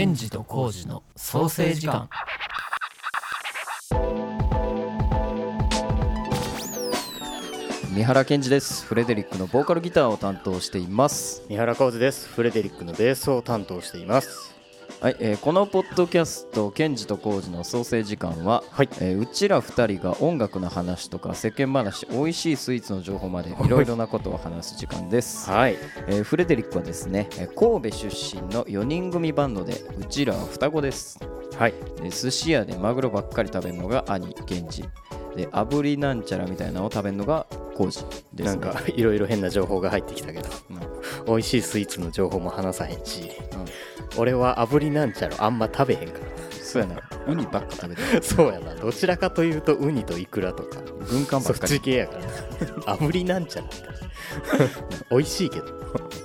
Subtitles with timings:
[0.00, 2.08] ケンジとコウジの創生時間。
[7.92, 8.86] 三原健二です。
[8.86, 11.42] フレデリックのボーカルギターを担当しています。
[11.50, 12.26] 三原浩二です。
[12.28, 14.54] フレデリックのベースを担当しています
[15.00, 18.88] はい、えーこのポッドキャスト「ケンジとコウジの創生時間は」はい。
[19.00, 23.54] えーうちら2人が音楽の話とか世間話美味しいスイーツの情報までい。
[23.66, 25.78] ろいろなことを話す時間です、はい。
[26.06, 31.18] えーフレデリックはですねえー神戸出身の4人組バンドでうちらは双子です。
[31.58, 31.74] はい。
[32.02, 34.84] で寿司屋でマグロばっかり食べるのが兄ケンジ。
[35.34, 37.46] で炙りなんちゃらみたいなのを食べるのが
[37.80, 40.48] コウジです、ね、なんかいろいろ変な情報が入ってきたけど。
[40.70, 40.80] うん。
[41.26, 43.30] 美味しいスイーツの情報も話さへんし、
[44.18, 46.18] 俺は炙りなんちゃらあんま食べへんか
[46.50, 47.00] そうやな。
[47.26, 48.14] ウニばっか食べてる。
[48.16, 48.74] ら そうやな。
[48.74, 50.80] どちらかというとウニとイクラとか。
[51.08, 51.72] 軍艦ばそっっかり。
[51.72, 52.18] ち系やか
[52.86, 52.96] ら。
[52.98, 53.68] 炙りなんちゃら。
[55.10, 55.66] 美味しいけど。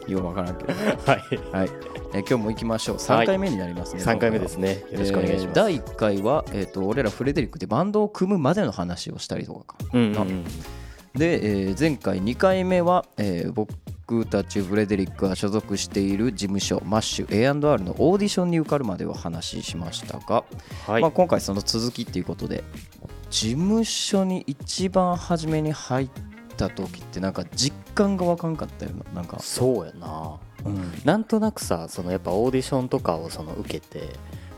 [0.07, 0.73] ようわからんけど。
[0.73, 1.55] はい。
[1.55, 1.69] はい、
[2.13, 2.97] えー今日も行きましょう。
[2.97, 4.83] 3回目になりますね、3回目ですね。
[4.91, 9.77] よろしくお願いします、えー第1回は、えー、と俺らフレデリックでバンドを組むまでの話をしたりとかか。
[9.93, 10.45] うんうんうん
[11.15, 20.43] で、えー前回2回目は、えー僕たちフレデリックが所属している事務所マッシュ A&R のオーディションに受かるまでを話しましたが、
[20.85, 22.63] はい、まあ、今回その続きっていうことで
[23.31, 26.09] 事務所に一番初めに入っ
[26.55, 30.37] た時ってなんか実感がわかんかったよななんか、そうやな。
[30.65, 31.01] うん。
[31.03, 34.09] なんとなくさそのやっぱオーディションとかをその受けて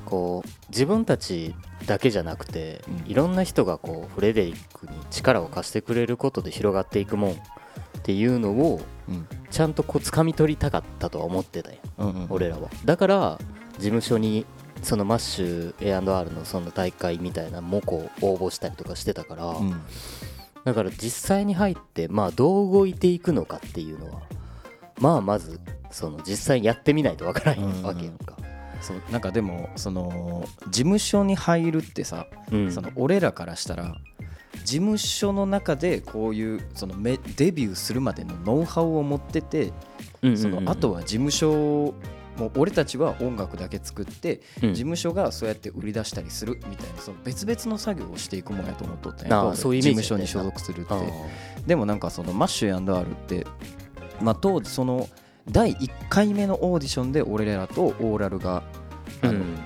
[0.08, 1.54] こう自分たち
[1.86, 3.12] だけじゃなくて、うん。
[3.12, 7.32] いろんな人がこうフレデリックに力を貸してくれることで広がっていくもん。
[7.32, 7.36] っ
[8.04, 9.28] ていうのをうん。
[9.52, 12.70] ちゃんとこう掴み取りたかったとは思ってたようんうん俺らは。
[12.86, 13.38] だから
[13.74, 14.46] 事務所に
[14.82, 19.82] そのマッシュ A&R のその大会みたいなのもこう応募したりとかしてたから、うん。
[20.64, 24.22] だから実際に入ってまあどう動いていくのかっていうのは
[25.00, 25.60] まあまず
[25.92, 28.38] その実際にやってみないとわからへうんんわけやんか、
[28.82, 32.72] そうなんかでもその事務所に入るってさ、うん。
[32.72, 33.96] その俺らからしたら
[34.64, 39.72] 事務所の中でこういうそのめデビューするまでのノウハウを持ってて、うん
[40.22, 40.38] うんうん。
[40.38, 41.94] そのあとは事務所
[42.38, 44.70] もう俺たちは音楽だけ作って、うん。
[44.74, 50.94] 事務所がそうやって売り出したりするみたいなその別々の作業をしていくもんやと思っとったんやそ事務所に所属するって。
[50.94, 51.02] あ。
[51.66, 53.46] でもなんかそのマッシュ &R って、
[54.22, 55.10] まあ、当時その
[55.50, 58.64] 第1回目のオーディションで俺らとオーラルが
[59.22, 59.58] あの、うん。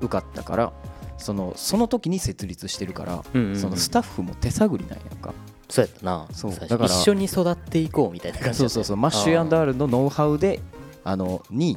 [0.00, 0.72] 受かったから
[1.16, 3.56] そのその時に設立してるから、うんうんうん。
[3.56, 5.34] そのスタッフも手探りなんやんか、
[5.68, 6.54] そうやったなそう。
[6.54, 8.96] だから一緒に育っていこうみたいな感じそうそうそう。
[8.96, 10.60] マッシュ &R のノウハウで
[11.02, 11.76] あのに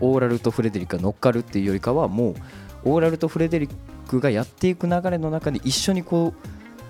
[0.00, 2.34] オーラルとフレデリックが乗っかるっていうよりかはもう
[2.84, 3.70] オーラルとフレデリッ
[4.08, 6.32] クがやっていく流れの中で一緒にこ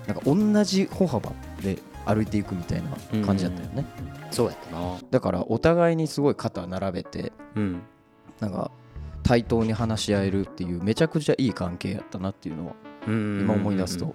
[0.05, 3.85] うなんか同じ歩幅で歩いていくみたいな感じだったよね、
[4.31, 4.97] そうやったな。
[5.09, 7.81] だからお互いにすごい肩並べてうん。
[8.39, 8.71] なんか
[9.23, 12.73] 対等に話し合えるっていうめちゃくちゃいい関係やったなっていうのは
[13.07, 14.13] 今今思い出すと。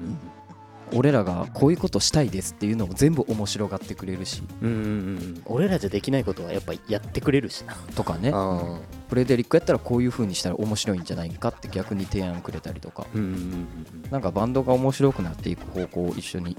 [0.94, 4.42] 俺らがこういうことしたいですっていうのも全部面白がってくれるし。
[4.62, 7.74] うんうん俺らじゃできないことはやっぱやってくれるしな。
[7.94, 8.30] とかね。
[8.32, 13.06] あフレデリックやったらこういう風にしたら面白いんじゃないかって逆に提案くれたりとか。
[13.14, 14.10] うんうんうんうん。
[14.10, 16.56] なんかバンドが面白くなっていく方向を一緒に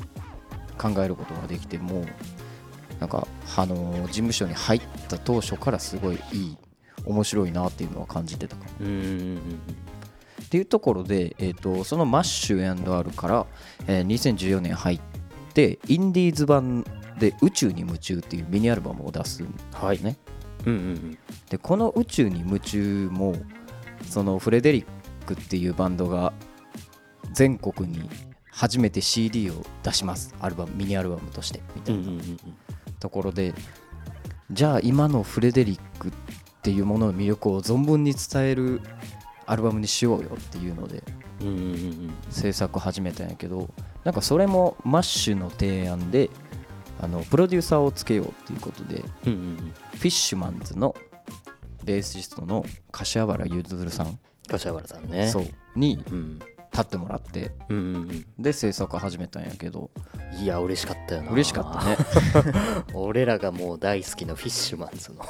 [0.78, 2.06] 考えることができてもう
[3.04, 3.28] なんか
[3.58, 6.58] あのー事務所に入った当初からすごいいい
[7.06, 13.46] 面白いなっていうのは感じてたかもっていうところで、えー、とそのマッシュ &R から、
[13.88, 15.02] えー2014年入っ
[15.54, 16.86] てインディーズ版
[17.20, 20.02] で「宇宙に夢中」っていうミニアルバムを出すんはい。
[20.02, 20.18] ね
[21.50, 23.36] でこの「宇宙に夢中」も
[24.10, 24.86] そのフレデリッ
[25.26, 26.32] クっていうバンドが
[27.34, 28.10] 全国に
[28.50, 30.34] 初めて CD を出します。
[30.40, 32.02] アルバムミニアルバムとしてみたいな。
[32.02, 32.40] うんうんうん
[33.04, 33.54] ところで
[34.50, 36.12] じゃあ今のフレデリックっ
[36.62, 38.80] ていうものの魅力を存分に伝える
[39.46, 41.04] アルバムにしようよっていうので
[42.30, 43.70] 制作始めたんやけど
[44.06, 46.30] なんかそれも MASH の提案で
[47.02, 49.72] あのプロデューサーをつけようっていうことでフィ
[50.04, 50.96] ッシュマンズの
[51.84, 55.28] ベーシストの柏原ゆずるさん、柏原さんね。
[55.28, 55.46] そう。
[55.76, 56.40] にうん
[56.74, 57.52] 立ってもらって。
[57.70, 59.92] うんで制作始めたんやけど。
[60.42, 61.32] いや嬉しかったよな。
[61.32, 61.98] 嬉しかったね。
[62.94, 65.24] 俺らがもう大好きなフィッシュマンズの。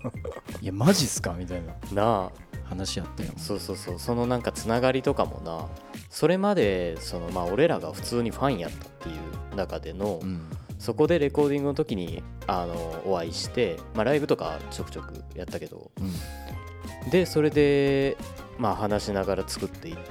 [0.60, 1.32] いやマジっすか？
[1.32, 1.72] みたいな。
[1.92, 2.30] なあ。
[2.64, 3.30] 話やったよ。
[3.36, 3.98] そうそうそう。
[3.98, 5.66] そのなんかつながりとかもな。
[6.10, 9.12] それまでそのまあ俺らが普通にファンやったってい
[9.52, 10.42] う中での、うん。
[10.78, 15.90] そこでレコーディングの時にあのお会いして、まあ、ライブとかちょくちょくやったけど。
[16.00, 17.10] うん。
[17.10, 18.16] でそれで
[18.58, 20.10] まあ話しながら作っていって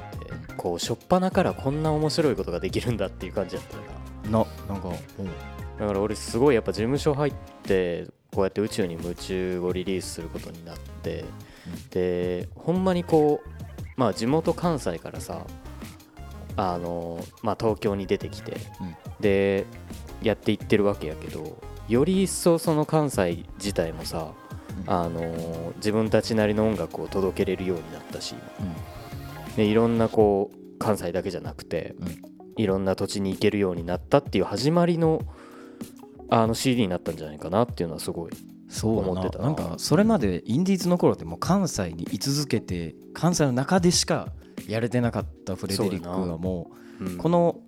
[0.61, 3.83] こう初っ端からこんな面白いことができるんだっていう感じだったよ
[4.31, 4.45] な。
[4.45, 5.25] ななんかうん。
[5.79, 11.25] だから俺すごいやっぱ事務所入ってこうやって宇宙に夢中をリリースすることになって
[11.89, 13.49] でほんまにこう
[13.97, 15.47] まあ地元関西からさ
[16.57, 18.95] あのまあ東京に出てきて、うん。
[19.19, 19.65] で
[20.21, 21.57] やっていってるわけやけど
[21.89, 24.31] より一層その関西自体もさ、
[24.85, 24.93] うん。
[24.93, 29.00] あの自分たちなりの音楽を届けれるようになったし、うん
[29.55, 32.21] でいろんなこう関西だけじゃなくて、うん。
[32.57, 35.21] いろんな土地に行けるようになったっていう始まりの
[36.29, 38.31] あの CD になったんじゃないかなっていうのはすごい
[38.69, 39.07] そうだな。
[39.09, 39.39] 思ってた。
[39.39, 44.27] ななんかそれまでインディーズの頃ってもう関西に居続けて関西の中でしか
[44.67, 46.27] やれてなかったフレデリックそうやな。
[46.27, 47.15] がもうん。
[47.15, 47.59] うこの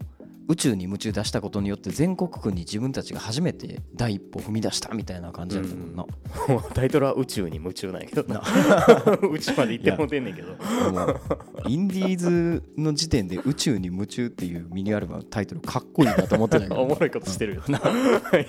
[0.50, 6.06] 宇宙に夢中出したことによって全国区に自分たちが初めて第一歩踏み出したみたいな感じだったもんな、
[6.48, 8.42] もう タイトルは宇宙に夢中なんやけどな。
[9.32, 10.56] 宇宙まで行ってもうてんねんけど。
[11.68, 17.64] インディーズの時点で宇宙に夢中っていうミニアルバムのタイトルかっこいいなと思ってたけどおもろいことしてるよ。
[17.68, 17.82] な。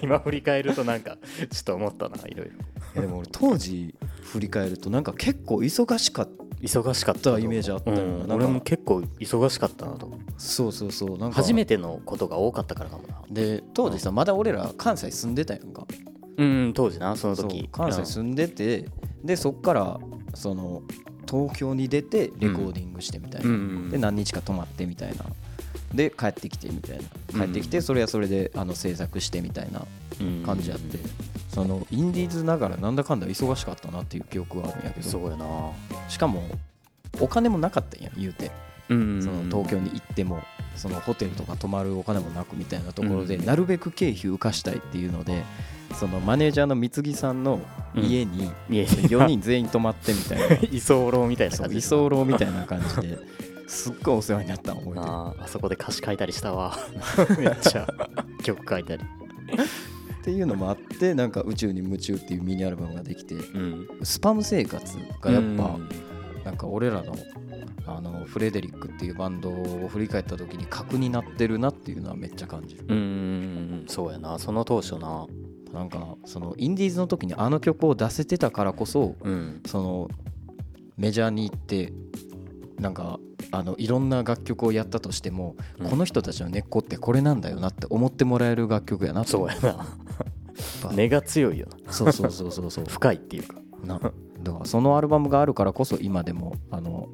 [0.03, 1.17] 今振り返るとなんか
[1.51, 2.51] ちょっと思ったないろい
[2.95, 3.01] ろ。
[3.01, 6.45] でも俺当時振り返るとなんか結構忙しかった。
[6.65, 11.19] 忙しかったイメージあったようん俺も結構忙しかったなとそうそうそう。
[11.19, 11.37] なんか。
[11.37, 13.23] 初めてのことが多かったからかもな。
[13.31, 15.87] で当時さまだ俺ら関西住んでたやんか。
[16.37, 17.69] うん当時なその時。
[17.71, 18.89] 関西住んでて
[19.23, 20.01] でそっから
[20.35, 20.83] その
[21.31, 23.55] 東京に出てレコーディングしてみたいな、うん。
[23.55, 25.25] うんで何日か泊まってみたいな。
[25.95, 26.99] で帰ってきてみたい
[27.33, 27.47] な。
[27.47, 29.87] 帰ってきてそれはそれであの制作してみたいな
[30.21, 30.43] うん。
[30.45, 30.99] 感じやって、
[31.49, 35.09] そのインディーズながらなんだかんだ忙しかったなっていう記憶はあるんやけど。
[35.09, 35.47] そうやな。
[36.09, 36.43] しかも
[37.21, 38.47] お金もなかったんや言うて。
[38.47, 40.43] うんその東京に行っても
[40.77, 43.45] そのホテルとか泊まるお金もなくみたいなところで、うん。
[43.47, 45.43] なるべく経費浮かしたいっていうので
[45.95, 47.61] そのマネージャーの三木さんの
[47.95, 50.57] 家にいや4人全員泊まってみたいな。
[50.71, 51.57] 居候みたいな。
[51.57, 53.19] 感じ居候みたいな感じで
[53.67, 56.77] すっごいお世話になったの覚えああそこで歌詞書いたりしたわ。
[57.39, 57.87] めっちゃ。
[58.43, 59.03] 曲書いたり。
[59.03, 63.89] っていうのもあってなんか宇宙に夢中っていうミニアルバムができてうん。
[64.03, 65.89] スパム生活がやっぱうん
[66.45, 67.17] なんか俺らの
[67.87, 72.85] あのフレデリックっていうバンドを振り返った時に核になってるなっていうのはめっちゃ感じる。
[72.89, 74.39] うんそうやな。
[74.39, 75.27] その当初な。
[75.73, 80.09] なんかそのインディーズの時にあの曲を出せてたからこそうんその
[80.97, 81.93] メジャーに行って
[82.79, 83.19] なんか
[83.51, 85.91] あのいろんな楽曲をやったとしても、うん。
[85.91, 89.87] この人たちの根っこってこれなんだよなって思ってもらえる楽曲やなそうやな。
[90.93, 91.93] 根が強いよな。
[91.93, 92.85] そうそうそうそうそう。
[92.89, 93.99] 深いっていうかな。
[93.99, 97.09] だからそのアルバムがあるからこそ今でもあの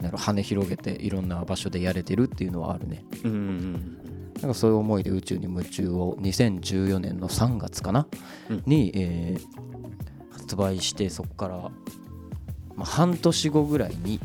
[0.00, 3.04] なんか羽広げていろんな場所でやれてるっていうのはあるね。
[3.24, 3.98] うんうん
[4.36, 8.06] なんかそういう思いで宇宙に夢中を2014年の3月かな、
[8.50, 8.62] うん。
[8.66, 9.66] に、えー
[10.46, 11.56] 発売してそこから、
[12.76, 14.20] まあ、半年後ぐらいに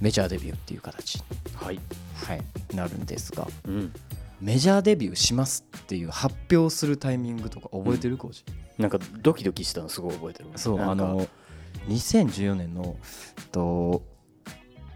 [0.00, 1.16] メジャーデビューっていう形。
[1.16, 1.22] に、
[1.54, 1.80] はい。
[2.14, 2.42] はい、
[2.74, 3.46] なるんですが。
[3.66, 3.92] うん。
[4.40, 8.16] メジャーデビューしますっていう発表するタイミングとか覚えてる？
[8.16, 8.44] コーチ、
[8.78, 10.50] なんかドキドキしたのすごい覚えてる。
[10.56, 11.26] そうあの
[11.88, 12.96] 2014年の
[13.52, 14.02] と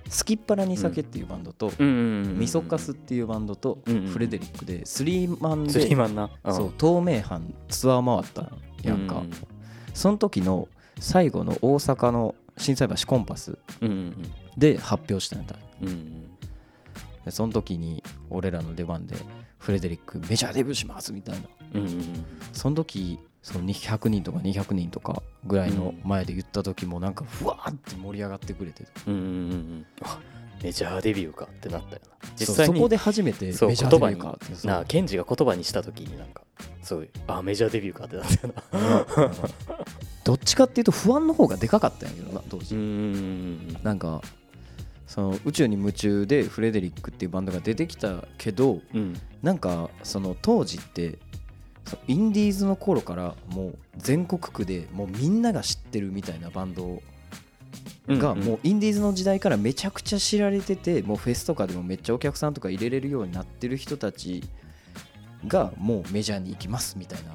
[0.08, 3.78] スキッパラニサケっていうバンドと、うんうんうんうんミソカスっていうバンドと
[4.12, 6.30] フレデリックでスリーマンスリでーマンな。
[6.44, 9.30] うんそう透明版ツアー回ったやんか、うん
[9.92, 10.68] その時の
[11.00, 13.58] 最後の大阪の心斎橋コンパス
[14.56, 15.56] で発表したんだ。
[17.26, 19.16] うその時に俺らの出番で
[19.58, 21.40] フレデリックメジャーデビューしますみたいな。
[22.52, 29.26] その時その100人とか200人とかぐらいの前で言った時もなんかふわーって盛り上がってくれてうんうんうん。
[29.26, 30.18] うんあ
[30.62, 32.28] メジャーデビューかってなったよな。
[32.36, 32.74] 実際に。
[32.74, 34.66] そこで初めてメジャーデビューかって。
[34.66, 36.42] なあケンジが言葉にした時になんか
[36.82, 39.22] そういうあメジャーデビューかってなったよな。
[39.22, 39.30] うん
[40.22, 42.74] どっちかっていうと不安の方がでかかったんやけどな当時。
[43.82, 44.20] なんか
[45.06, 49.18] その宇宙に夢中でフレデリックっていうバンドが出てきたけどうん。
[49.42, 51.29] なんかその当時ってそ
[52.06, 57.02] インディーズの頃からもう全国区でもうみんなが知ってるみたいなバンド
[58.08, 64.42] がもうインディーズの時代からめちゃくちゃ知られててもうフェスとかでもめっちゃお客さんとか入れれるようになってる人たち
[65.46, 67.32] がもうメジャーに行きますみたいな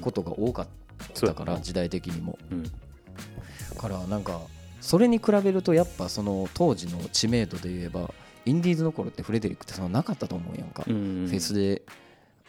[0.00, 0.68] ことが多かっ
[1.14, 2.38] たから時代的にも。
[2.50, 2.64] うん。
[3.78, 4.40] からなんか
[4.80, 8.12] それに比べるとやっぱその当時の知名度で言えば
[8.44, 11.82] インディーズの頃ってフレデリックってそのなかったと思うやんか、フェスで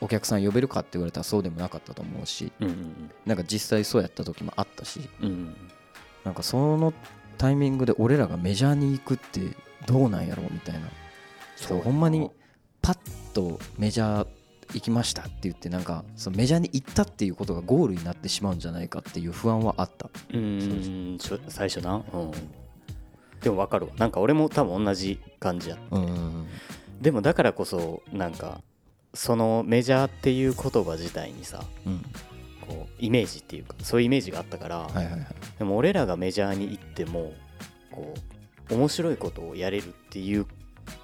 [0.02, 5.56] お客さん呼べるかって言われたらそうでもなかったと思うしうんうんなんか実際そうやった時もあったしうんうん。
[6.24, 6.94] なんかその
[7.38, 9.42] タイミングで俺らがメジャーに行くって
[9.86, 10.82] どうなんやろうみたいな。
[11.56, 12.30] そうほんまに
[12.82, 12.98] パッ
[13.34, 14.28] とメジャー
[14.74, 20.10] 行きましたって言ってなんかそのメジャーに行ったっていうことがゴールになってしまうんじゃないかっていう不安はあった。
[20.34, 22.04] うん最初な。
[22.14, 22.32] うん。
[23.42, 23.94] でも分かるわ。
[23.98, 26.48] なんか俺も多分同じ感じやうん。
[27.02, 28.62] でもだからこそなんか
[29.14, 32.04] そのメジャーっていう言葉自体にさうん。
[32.62, 35.28] こうイメージっていうかそういうイメージがあったから、はいはいはい。
[35.58, 37.34] でも俺らがメジャーに行っても
[37.92, 38.14] こ
[38.70, 40.46] う面白いことをやれるっていう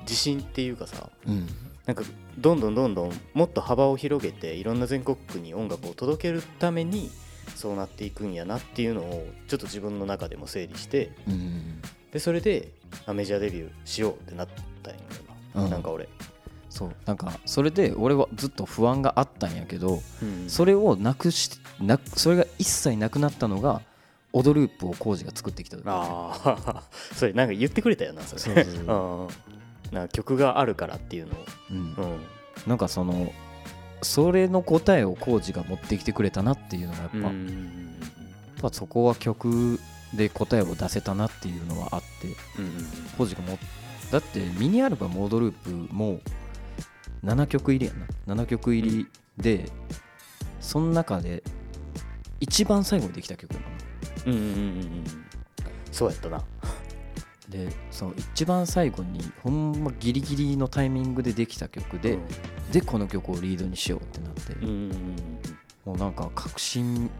[0.01, 1.47] 自信っていうかさうん。
[1.85, 2.03] なんか
[2.37, 7.11] どんどんどんどんもっと幅を広げていろんな全国区に音楽を届けるために
[7.55, 11.81] そうなっていくんやなっていうのをちょっと自分の中でも整理してうん。
[12.11, 12.71] でそれで
[13.05, 14.47] あメジャーデビューしようってなっ
[14.83, 14.99] たんや
[15.55, 15.69] な、うん。
[15.71, 16.07] なんか俺、
[16.75, 20.49] そうなんかそれで俺はずっと不安があったんやけどうん。
[20.49, 23.81] それをなくしなそれが一切なくなったのが
[24.33, 25.83] オドループをコージが作ってきた時。
[25.87, 26.83] ああ
[27.15, 28.41] それなんか言ってくれたよなそれ。
[28.41, 29.29] そうそ
[29.93, 31.77] なんか曲があるからっていうのを、うん。
[31.77, 32.19] うん、
[32.67, 33.31] なんかその
[34.01, 37.95] それの答えをコージが持ってきてくれたなっていうのがやっぱ,、やっうん
[38.61, 39.79] ぱそこは曲
[40.13, 42.27] で答えを出せたなっていうのはあって
[42.59, 42.85] うん。
[43.17, 43.57] コージがも
[44.11, 46.19] だってミニアルバム「オドループ」も
[47.25, 47.93] 7曲入りや
[48.27, 48.35] な。
[48.35, 49.69] 7曲入りで、
[50.59, 51.43] その中で
[52.39, 53.65] 一番最後にできた曲やな。
[54.27, 55.03] うんうんうんうんうん。
[55.91, 56.43] そうやったな。
[57.49, 62.19] でその一番最後にほんまギリギリのタイミングでできた曲で、
[62.71, 65.15] でこの曲をリードにしようってなって、うんうんうん
[65.85, 67.11] もうなんか確信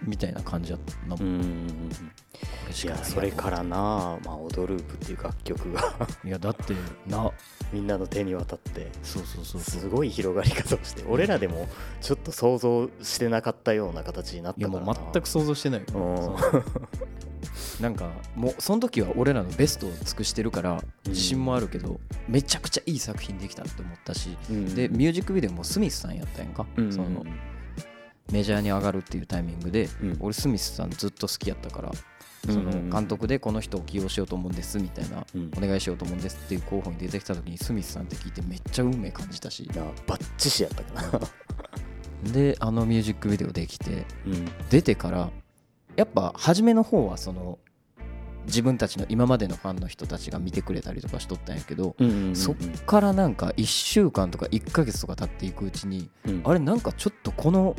[0.00, 1.90] みたいな感じだったな、うんうんうん
[2.72, 5.94] いやそれからなまあ踊るープっていう楽曲が。
[6.24, 6.74] いやだって
[7.06, 7.30] な
[7.72, 8.90] みんなの手に渡って。
[9.02, 11.68] そうそうそうすごい広がり方をして俺らでも
[12.00, 15.02] ちょっと想像してなかったような形になっいやもたからな。
[15.10, 17.82] う全く想像してないよ、うん。
[17.82, 24.74] なんかもうその時は俺らのベストを尽くしてるから自信もあるけど、めちゃくちゃいい作品できたって思ったし、うん。
[24.74, 26.92] でミュージックビデオもスミスさんやったやんか、うん。
[26.92, 27.24] その
[28.32, 30.16] メジャーに上がるっていうタイミングで、うん。
[30.20, 31.92] 俺スミスさんずっと好きやったから、
[32.48, 32.54] うん。
[32.54, 35.50] その監督でこの人を起用しようと思うんですみたいな、うん。
[35.56, 41.20] お願いしようと思うんですっていう候補に出てきた時にスミスさんって聞いてめっちゃ運命感じたしなバッチシやったかな。
[42.32, 44.48] であのミュージックビデオできてうん。
[44.70, 45.30] 出てから
[45.96, 47.58] やっぱ初めの方はその
[48.46, 51.94] 自分たちの今までのファンの人たちが見てくれたりとかしとったんやけど、
[52.34, 56.42] そっからなんか1週間とか1ヶ月とか経っていくうちにうん。
[56.44, 57.76] あれなんかちょっとこの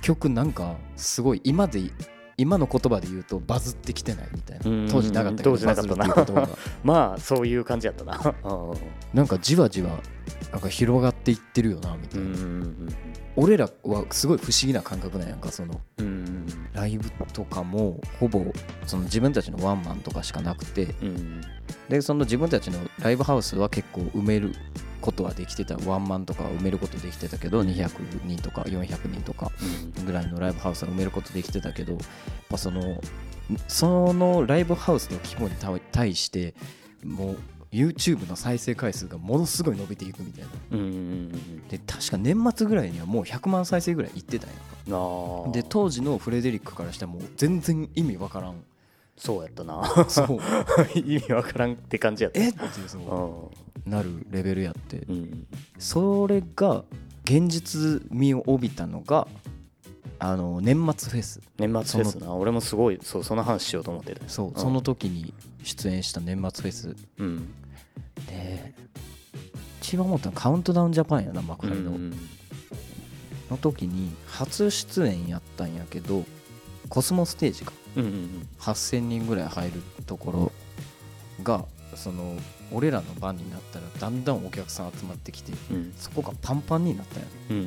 [0.00, 1.90] 曲なんかすごい今で
[2.36, 4.90] 今の言葉で言うとバズってきてないみたいな。
[4.90, 6.48] 当時なかったけどバズるっていう言葉が。
[6.82, 8.34] まあそういう感じやったな。
[8.44, 10.00] う んなんかじわじわ
[10.50, 12.28] なんか広がっていってるよなみたいな、
[13.36, 15.80] 俺らはすごい不思議な感覚なんやんかその
[16.72, 18.44] ライブとかもほぼ
[18.86, 20.94] その自分たちのワンマンとかしかなくて。
[21.02, 21.40] うん。
[21.88, 24.54] でその自分たちのライブハウスは結構埋める
[25.04, 25.76] ことはできてた。
[25.84, 29.52] ワンマンとかは埋めることできてたけど200人とか400人とか
[30.06, 32.02] ぐらいのライブハウスは埋めることできてたけどやっ
[32.48, 33.02] ぱその
[33.68, 36.54] そのライブハウスの規模に対対して
[37.04, 37.38] もう
[37.70, 40.48] YouTube の再生回数がものすごい伸びていくみたいな。
[41.68, 48.54] で確か年末ぐらいにはもう100万再生ぐらいいってたんやで当時のフレデリックからしたらもう全然意味わからん。
[49.16, 50.06] そうやったな。
[50.08, 50.38] そう。
[50.98, 52.40] 意味わからんって感じやった。
[52.40, 54.98] えっていうそうなるレベルやって。
[55.08, 55.14] うん。
[55.14, 55.46] うん
[55.78, 56.84] それが
[57.24, 59.26] 現実味を帯びたのが
[60.18, 61.40] あの年末フェス。
[61.58, 62.34] 年末フェスな。
[62.34, 64.54] 俺もすごいそうその話しようと思ってたそう、ん。
[64.54, 66.96] その時に出演した年末フェス。
[67.18, 67.54] うん。
[68.26, 68.74] で
[69.80, 72.12] 一番思ったのはカウントダウンジャパンやな幕張の、うん
[73.50, 76.24] の時に初出演やったんやけど
[76.88, 77.72] コスモステージか。
[77.96, 80.52] うんうん8000人ぐらい入るところ
[81.42, 81.64] が
[81.96, 82.36] その
[82.72, 85.92] 俺らの番になったらだんだんお客さん集まってきてうん。
[85.96, 87.22] そこがパンパンになったん。
[87.22, 87.64] やうんうん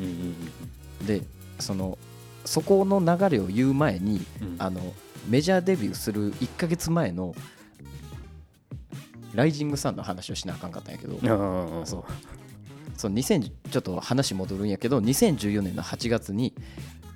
[1.02, 1.22] うんで
[1.60, 1.98] その
[2.46, 4.56] そこの流れを言う前にうん。
[4.60, 4.94] あの
[5.28, 7.36] メジャーデビューする1ヶ月前の
[9.34, 11.20] ライジングサンの話をしなあかんかったんやけど
[11.86, 12.04] そう。
[12.96, 16.54] そう2000ちょっと話戻るんやけど2014年の8月に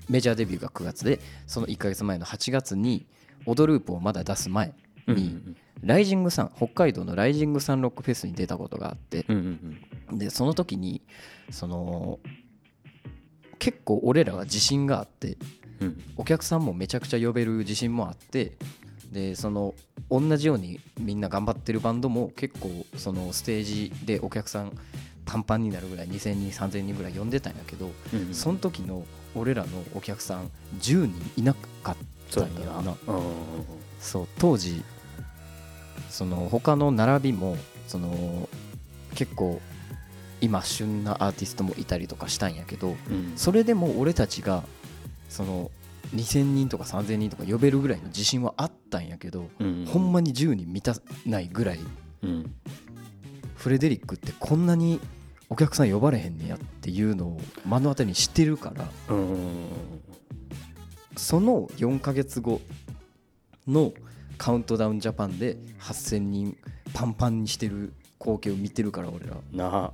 [0.10, 3.08] メジャーデビューが9月でその1ヶ月前の8月に
[3.48, 4.74] 「オドループ」をまだ出す前
[5.08, 9.26] うんにライジングサン北海道のライジングサンロックフェスに出たことがあって
[10.12, 11.02] でその時に
[11.50, 12.20] その
[13.60, 15.38] 結構俺らは自信があって
[15.80, 16.04] うん。
[16.18, 18.54] お客さんもめちゃくちゃ呼べる自信もあって
[19.12, 19.74] でその
[20.10, 24.72] 同じようにみんな頑張ってるバンドも結構そのステージでお客さん
[25.26, 29.04] パンパンになるぐらい2000人3000人ぐらい呼んでたんやけどうんうんその時の
[29.36, 31.96] 俺らのお客さん10人いなかっ
[32.34, 32.96] たんややな
[34.00, 34.84] そう当時
[36.12, 38.48] その他の並びもその
[39.15, 39.62] 結構
[40.41, 43.34] 今旬なアーティストもいたりとかしたんやけどうん。
[43.36, 44.63] それでも俺たちが
[45.30, 45.72] その
[46.15, 51.80] 2000人とか3000人とか呼べるぐらいの自信はあったんやけど、うんほんまに10人満たないぐらい
[52.24, 52.53] うん。
[53.56, 55.00] フレデリックってこんなに
[55.50, 58.88] お客さん呼ばれへんねやっていうのを目の当たりにしてるから
[61.18, 62.62] その4ヶ月後
[63.68, 63.94] の
[64.41, 66.57] カウントダウンジャパンで8000人
[66.95, 69.93] パンパンにしてる光景を見てるから俺らな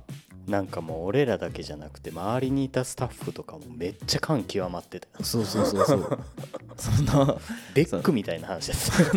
[0.50, 5.06] なんかもう俺らだけじゃなくて周りにいたスタッフとかもめっちゃ感極まってた。
[5.06, 6.18] よそうそうそうそう。
[6.78, 7.36] そんな。
[7.74, 8.90] ベックみたいな話です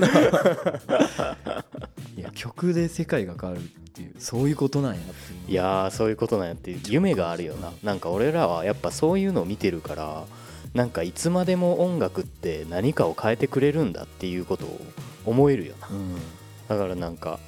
[2.18, 5.14] いや曲で世界が変わるっていうそういうことなんやってい
[5.48, 5.52] う。
[5.52, 7.72] いやーそういうことなんやって夢があるよな。
[7.84, 10.26] なんか俺らはやっぱそういうのを見てるから
[10.74, 14.80] なんかいつまでも音楽って何かを変えてくれるんだっていうことを
[15.26, 15.88] 思えるよな。
[15.90, 16.16] うん。
[16.68, 17.40] だからなんか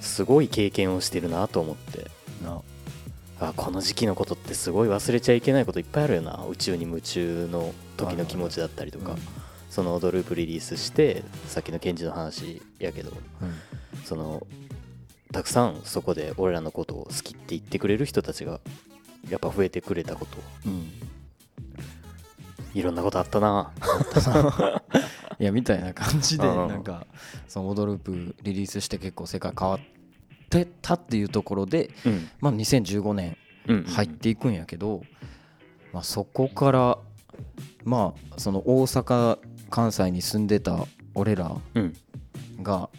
[0.00, 2.10] すごい経験をしてるなと思って。
[2.42, 2.60] な。
[3.38, 6.44] あこの時期のことってすごい忘れちゃいけないこといっぱいあるよな。
[6.50, 9.18] 宇宙に夢中の時の気持ちだったりとか、うん。
[9.70, 13.12] そのドループリリースしてさっきのケンジの話やけど。
[13.42, 13.54] うん。
[14.04, 14.44] その
[15.32, 18.60] たくさんそこで俺らのことを好きって言ってくれる人たちが
[19.28, 20.38] やっぱ増えてくれたこと。
[20.66, 20.90] うん
[22.76, 23.72] いろんなことあったな。
[25.40, 26.68] いやみたいな感じでうん。
[26.68, 27.06] なんか
[27.48, 29.80] その「オドループ」リリースして結構世界変わっ
[30.50, 32.28] てたっていうところで、うん。
[32.38, 33.84] まあ、2015年うん。
[33.84, 35.02] 入っていくんやけど、
[35.94, 36.98] まあ、そこから
[37.84, 39.38] まあその大阪
[39.70, 41.94] 関西に住んでた俺らうん。
[42.62, 42.90] が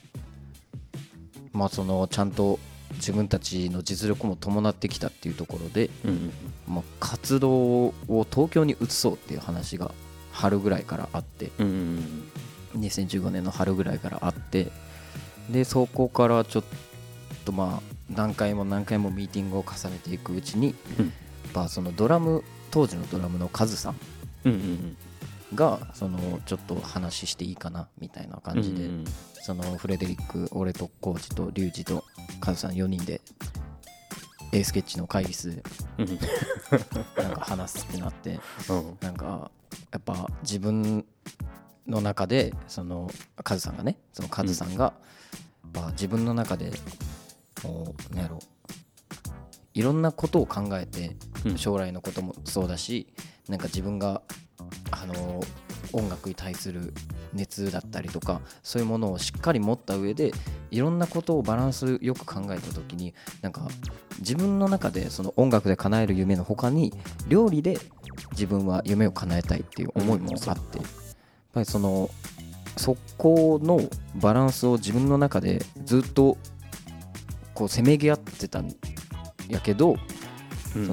[1.54, 2.58] まあそのちゃんと
[2.98, 6.32] 自分たちの実力も伴ってきたっていうところで、うん
[6.68, 7.94] まあ、活動を
[8.30, 9.92] 東京に移そうっていう話が
[10.32, 12.32] 春ぐらいからあってうんうん
[12.82, 14.68] 2015年の春ぐらいからあって
[15.50, 16.64] でそこからちょっ
[17.46, 21.14] とまあ何回も何回もミーティングを重ねていくうちに、うん。
[21.70, 23.96] そのドラム当時のドラムのカズさん
[25.56, 29.06] がそのちょっと話していいかなみたいな感じで、うん
[29.48, 32.04] そのフレデリック俺とコーチとリュウジと
[32.42, 33.22] カズさん4人で
[34.52, 35.64] A スケッチの会議室で
[36.00, 36.20] うん。
[37.24, 38.98] なんか話すってなって うん。
[39.00, 39.50] なんか
[39.92, 41.06] やっぱ自分
[41.88, 43.10] の中でその
[43.42, 46.74] カズさんがねそのカズさんがやっぱ自分の中で
[47.64, 48.40] こうなんやろ
[49.74, 51.58] いろんなことを考えてうん。
[51.58, 53.08] 将来のこともそうだし
[53.48, 54.22] なんか自分が
[54.92, 55.44] あの
[55.94, 56.94] 音楽に対する
[57.34, 60.32] 熱だったりとかそういうものをしっかり持った上で
[60.72, 63.68] いろんなことをバランスよく考えた時になんか
[64.20, 66.94] 自分の中でその音楽で叶える夢の他に
[67.28, 67.78] 料理で
[68.32, 70.88] 自分は夢を叶えたいっていう思いもあってやっ
[71.54, 72.10] ぱりその
[72.76, 73.82] そこの
[74.16, 76.38] バランスを自分の中でずっと
[77.54, 78.76] こうせめぎ合ってたん
[79.48, 79.96] やけど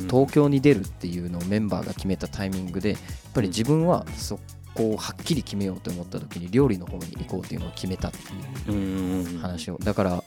[0.08, 2.96] 東京に出るっていうのをメンバーが決めたタイミングで
[3.34, 4.38] ぱり自分はそ
[4.74, 9.78] こをはっきり決めようと思った時に料理の方に行こうっていうのを決めたっていう話を。
[9.78, 10.24] だから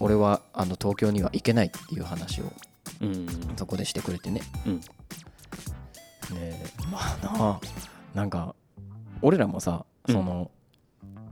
[0.00, 2.44] 俺はあの東京には行けないっていう話を
[3.02, 3.26] うん。
[3.56, 4.40] そこでしてくれてね。
[4.66, 4.80] うん。
[4.80, 4.86] で
[6.90, 7.60] まあ
[8.14, 8.54] ななんか
[9.22, 10.14] 俺らもさうん。
[10.14, 10.50] その、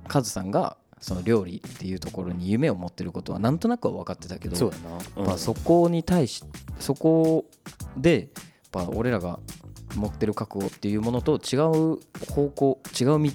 [0.09, 4.77] カズさんがその料理っていうところに夢を持ってることはなんとなくは分かってたけどそうや
[5.23, 5.27] な。
[5.27, 6.43] まあ、そこに対し
[6.81, 7.45] そこ
[7.97, 9.39] でやっぱ俺らが
[9.95, 11.99] 持ってる覚悟っていうものと違う
[12.31, 13.31] 方向違う道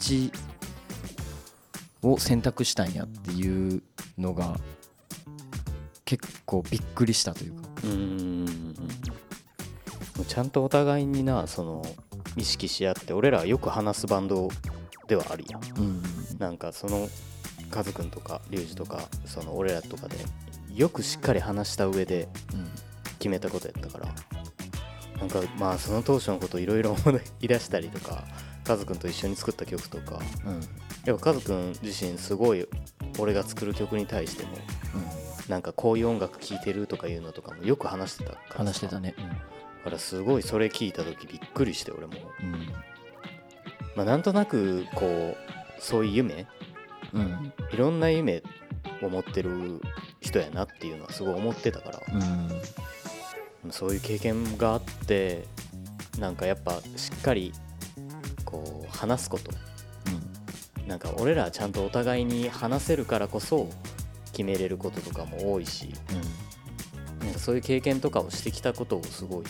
[2.04, 3.82] を選択したんやっていう
[4.18, 4.58] のが
[6.06, 7.70] 結構びっくりしたというか。
[7.84, 8.76] うん。
[10.28, 11.82] ちゃんとお互いになその
[12.36, 14.50] 意識し合って俺らはよく話すバンド
[15.08, 15.62] ではあるやん。
[15.80, 16.04] うん。
[16.40, 17.08] なんかその
[17.70, 20.18] カズくんとかリュウジとかその俺らとかで
[20.74, 22.28] よくしっかり話した上で
[23.20, 24.08] 決めたことやったから
[25.20, 28.24] なんかまあその当初のこといろいろ思い出したりとか
[28.64, 30.20] カズくんと一緒に作った曲とか。
[30.46, 30.54] うん。
[30.56, 30.62] うん
[31.06, 32.68] やっぱカズくん自身すごい
[33.18, 34.52] 俺が作る曲に対しても
[35.48, 38.58] なんかこういう音楽聴いてるとかいうのとかもよく話してたからさ。
[38.58, 39.16] 話してたね。
[39.18, 42.52] だからすごいそれ聞いた時びっくりして俺も、うん。
[43.96, 45.38] まあ、なんとなくこう
[45.80, 46.46] そういう夢。
[47.14, 47.54] うん。
[47.72, 48.44] いろんな夢
[49.02, 49.82] を持ってる
[50.20, 52.02] 人やなっていうのはすごい思ってたから。
[52.14, 52.50] うん
[53.72, 55.46] そういう経験があって
[56.20, 57.54] なんかやっぱしっかり
[58.46, 59.52] こう話すこと。
[60.88, 63.70] なんか俺らちゃんとお互いに話せるからこそ
[64.32, 65.94] 決めれることとかも多いし。
[67.20, 69.46] なんかそういう経験とかをしてきたことをすごい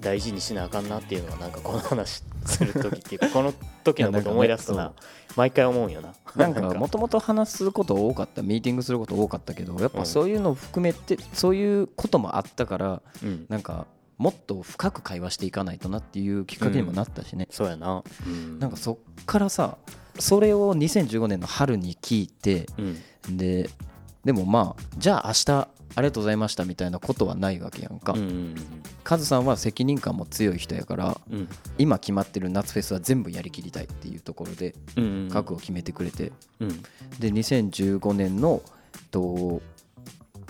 [0.00, 3.52] 大事にしなあかんなっていうのはなんかこの話する時っていうかこの
[3.84, 4.92] 時のこと思い出すとな
[5.36, 6.14] 毎回思うんよな。
[6.36, 13.46] なんかもともと話すこと多かったミーティングすること多かったけどやっぱそういうのを含めてそういうこともあったからうん。
[13.48, 13.86] なんか
[14.18, 18.04] もっと深く会話していかないとなっていうきっかけにもなったしね、そうやな。
[18.26, 18.58] うん。
[18.58, 19.76] なんかそっからさ
[20.18, 23.36] それを2015年の春に聞いてうん。
[23.36, 23.70] で
[24.24, 28.54] でもまあじゃあ明日ありがとうございましたみたいなことはないわけやんか、うんうん
[29.04, 31.38] カズさんは責任感も強い人やからうん。
[31.40, 35.28] うん今決まってる夏フェスは全部やりきりたいっていうところでうんうん。
[35.28, 36.68] 覚悟を決めてくれて、うん。
[37.18, 38.62] で2015年の
[39.10, 39.60] と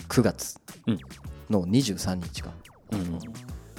[0.09, 0.99] 9月うん。
[1.51, 2.51] の23日か。
[2.93, 3.19] うん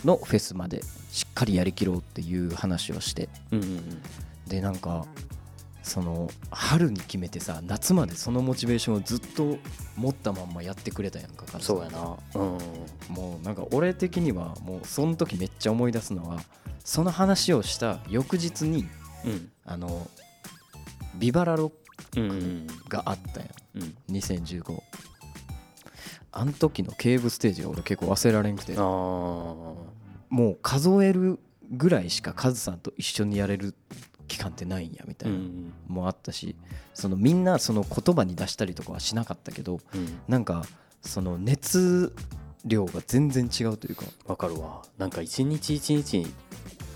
[0.03, 3.29] のフェスまでしっかりやりきろうっていう話をして。
[3.51, 4.01] うんうん。
[4.47, 5.05] でなんか
[5.85, 9.59] その春に決めてさ夏までそのモチベーションをずっと
[9.95, 12.17] 持ったまんまやってくれたやんかそうやな。
[12.33, 12.57] うん。
[13.13, 16.39] もうなんか俺的にはもうその時めっちゃ思い出すのは
[16.83, 18.87] その話をした翌日に
[19.25, 19.51] うん。
[19.63, 20.09] あの
[21.19, 21.71] ビバラロ
[22.17, 23.83] うんうんがあったやん。
[23.83, 23.95] うん。
[24.09, 24.81] 2015
[26.31, 28.73] あの時のケーブステージが俺結構忘れられんくて。
[28.75, 29.77] も
[30.51, 31.39] う数える
[31.71, 33.75] ぐらいしかカズさんと一緒にやれる
[34.27, 36.55] 期間ってないんやみたいな、うんもあったし
[36.93, 40.19] そのみんなその言葉に出したりとかはしなかったけどうん。
[40.27, 40.65] なんか
[41.01, 42.13] その熱
[42.65, 44.81] 量が全然違うというかわかるわ。
[44.97, 46.25] なんか一日一日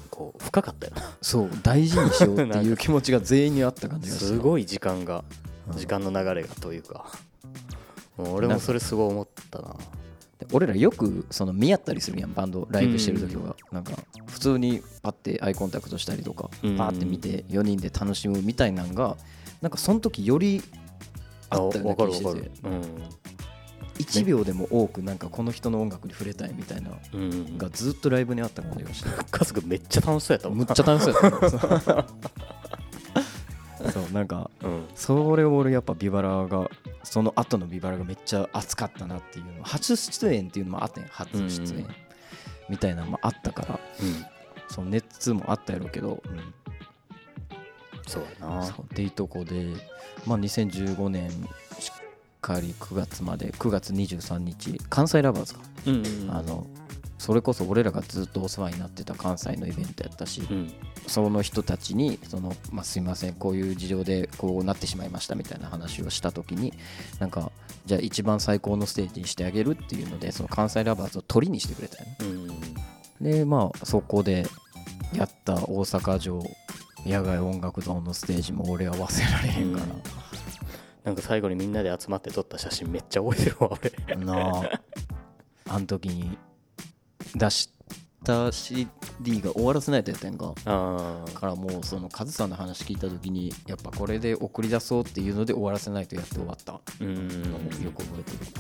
[0.10, 1.04] こう深かったよな。
[1.22, 5.24] そう大事にしようっていう気持ちが全員にあった感じがすごい時間が
[5.70, 5.78] うん。
[5.78, 7.12] 時間の流れがというか。
[8.18, 9.70] もう俺もそれすごい思ったな。
[9.70, 9.78] で
[10.52, 13.56] 俺らよくその見合ったりするやんバンドライブしてる時は。
[13.72, 13.94] なんか
[14.28, 16.78] 普通にパッてアイコンタクトしたりとかうん。
[16.78, 19.18] パーって見て4人で楽しむみたいなんが
[19.62, 20.64] なんかその時より
[21.50, 22.52] あったような気がしてて。
[22.64, 22.82] うん。
[24.00, 27.58] 1秒でも多くなんかこの人の音楽に触れたいみたいなうん。
[27.58, 29.10] がずっとライブにあった感じがして。
[29.30, 30.58] カズくんめっちゃ楽しそうやったもん。
[30.60, 32.06] むっちゃ楽しそうやった
[33.92, 34.88] そうなんかうん。
[34.96, 36.70] それを俺やっぱビバラが
[37.04, 41.88] その後のビバラがめっちゃ熱かったなっていうの初出演っていうのもあったんや初出演うん。
[42.70, 44.26] みたいなのもあったからうん。
[44.70, 46.54] その熱もあったやろうけど、うん。
[48.08, 48.64] そうやな。
[48.64, 49.74] そうっていうとこで、
[50.26, 51.30] まあ、2015年
[51.80, 52.02] しっ
[52.42, 56.32] かり9月まで9月23日関西ラバーズか、うんうん。
[56.32, 56.68] あの
[57.20, 60.74] それこそ俺らがずっとお世話になってた関西のイベントやったし、うん。
[61.06, 66.74] その人たちにその、まあ、すいませんこういう事情でこうなってしまいましたみたいな話をした時に
[67.20, 67.52] なんか
[67.86, 72.18] じゃあ一番最高のステージにしてあげるっていうのでその関西ラバーズを鳥にしてくれたよね。
[72.22, 73.26] うん。
[73.26, 74.48] でまあそこで
[75.14, 76.42] やった大阪城
[77.06, 79.82] 野外音楽堂のステージも俺は忘れられへんか
[81.04, 83.92] なんか最後にみんなで集まって撮った写真めっちゃ覚えてるわ俺。
[84.08, 84.82] ら、なあ。
[85.68, 86.38] あの時に
[87.36, 87.70] 出し
[88.24, 90.54] た CD が終わらせないとやったやんか。
[90.64, 96.74] からもうそのカズさんの話聞いた時にやっぱこれで送り出そうっていうので終わらせないとやって終わった。
[96.74, 98.52] のをよく覚えてる。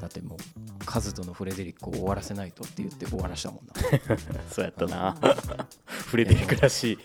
[0.00, 3.72] だってもうカズとのフレデリックを終わらせないとって言って終わらしたもんな。
[4.50, 5.16] そうやったな。
[5.86, 6.98] フレデリックらしい。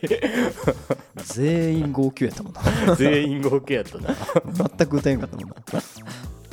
[1.23, 2.61] 全員号泣やったもんな。
[2.97, 4.15] 全員合計やったな。
[4.43, 5.55] 全く歌えんかったもんな。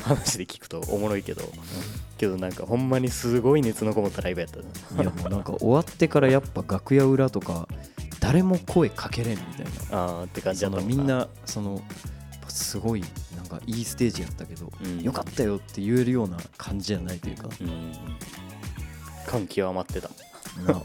[0.05, 1.43] 話で聞くとおもろいけど
[2.17, 4.59] けどなんかほんまにすごい熱のこもったライブやった
[4.95, 5.03] な。
[5.03, 7.69] いやもうなんか終わってからやっぱ楽屋裏とか
[8.21, 9.71] 誰も声かけれんみたいな。
[9.91, 11.81] あーって感じだそったみんなその
[12.49, 13.05] すごい
[13.37, 15.03] なんかいいステージやったけど、うん。
[15.03, 17.93] よかったよって言えるような感じじゃないというか、うん。
[19.27, 20.09] 感極まってた。
[20.67, 20.83] な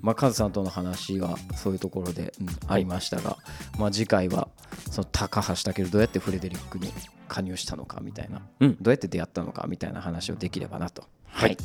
[0.00, 3.36] まあカズさんとの話はそういうところで、うんありましたが、
[3.78, 4.48] まあ、次回は
[4.90, 6.92] その高橋武どうやってフレデリックに
[7.28, 8.76] 加入したのかみたいな、うん。
[8.80, 11.56] どうやって出会ったのかみたいな話をできればなと、はい。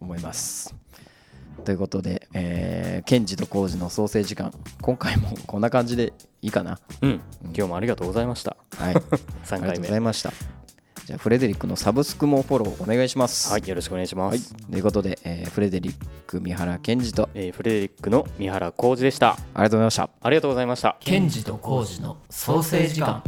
[0.00, 0.74] 思います。
[1.64, 6.80] ということで、えー、ケンジとコウジの創生時間今回もこんな感じでいいかな。
[7.02, 7.20] うん。
[7.44, 8.56] 今日もありがとうございました。
[8.76, 8.94] はい。
[8.96, 10.59] あり3がとうご回目ざいました
[11.10, 13.50] じゃあフレデリックのサブスクもフォローお願いします。
[13.50, 14.38] はいよろしくお願いしまはい。
[14.38, 15.94] す、ということで、えーフレデリッ
[16.24, 17.28] ク三原健二と。
[17.34, 19.30] えーフレデリックの三原浩二でした。
[19.30, 20.10] ありがとうございました。
[20.22, 20.96] ありがとうございました。
[21.00, 23.24] ケンジとコウジの創生時間